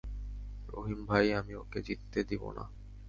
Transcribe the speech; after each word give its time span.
রহিম 0.69 0.99
ভাই 1.05 1.25
আমি 1.33 1.53
ওকে 1.55 1.79
জিততে 1.81 2.19
দিবো 2.23 2.49
না। 2.57 2.63